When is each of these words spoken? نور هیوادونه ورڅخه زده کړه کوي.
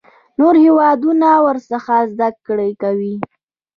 نور 0.39 0.55
هیوادونه 0.65 1.29
ورڅخه 1.45 1.95
زده 2.13 2.29
کړه 2.45 2.67
کوي. 2.81 3.15